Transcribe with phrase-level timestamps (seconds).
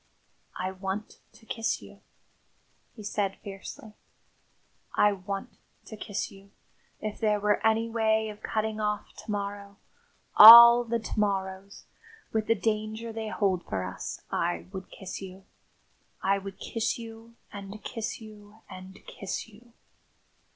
[0.57, 2.01] "I want to kiss you,"
[2.95, 3.93] he said fiercely.
[4.95, 6.49] "I want to kiss you.
[7.01, 9.77] If there were any way of cutting off to morrow
[10.35, 11.85] all the to morrows
[12.33, 15.45] with the danger they hold for us I would kiss you.
[16.23, 19.71] I would kiss you, and kiss you, and kiss you!"